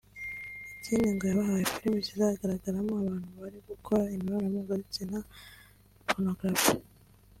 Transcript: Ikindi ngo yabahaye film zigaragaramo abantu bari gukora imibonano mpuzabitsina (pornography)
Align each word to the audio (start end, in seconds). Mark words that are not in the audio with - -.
Ikindi 0.79 1.07
ngo 1.11 1.23
yabahaye 1.31 1.65
film 1.73 1.95
zigaragaramo 2.07 2.93
abantu 3.03 3.27
bari 3.41 3.59
gukora 3.69 4.11
imibonano 4.15 4.49
mpuzabitsina 4.57 5.17
(pornography) 6.07 6.73